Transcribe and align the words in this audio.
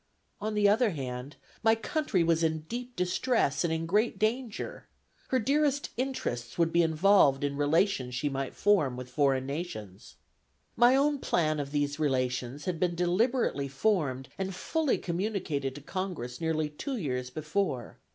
On 0.41 0.55
the 0.55 0.67
other 0.67 0.89
hand, 0.89 1.35
my 1.61 1.75
country 1.75 2.23
was 2.23 2.41
in 2.41 2.61
deep 2.61 2.95
distress 2.95 3.63
and 3.63 3.71
in 3.71 3.85
great 3.85 4.17
danger. 4.17 4.87
Her 5.27 5.37
dearest 5.37 5.91
interests 5.95 6.57
would 6.57 6.73
be 6.73 6.81
involved 6.81 7.43
in 7.43 7.53
the 7.53 7.59
relations 7.59 8.15
she 8.15 8.27
might 8.27 8.55
form 8.55 8.97
with 8.97 9.11
foreign 9.11 9.45
nations. 9.45 10.15
My 10.75 10.95
own 10.95 11.19
plan 11.19 11.59
of 11.59 11.69
these 11.71 11.99
relations 11.99 12.65
had 12.65 12.79
been 12.79 12.95
deliberately 12.95 13.67
formed 13.67 14.29
and 14.39 14.55
fully 14.55 14.97
communicated 14.97 15.75
to 15.75 15.81
Congress 15.81 16.41
nearly 16.41 16.67
two 16.67 16.97
years 16.97 17.29
before. 17.29 17.99